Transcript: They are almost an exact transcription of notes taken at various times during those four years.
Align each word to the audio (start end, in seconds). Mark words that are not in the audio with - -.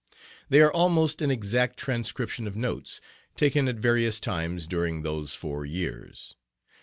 They 0.49 0.63
are 0.63 0.73
almost 0.73 1.21
an 1.21 1.29
exact 1.29 1.77
transcription 1.77 2.47
of 2.47 2.55
notes 2.55 3.01
taken 3.35 3.67
at 3.67 3.75
various 3.75 4.19
times 4.19 4.65
during 4.65 5.03
those 5.03 5.35
four 5.35 5.63
years. 5.63 6.35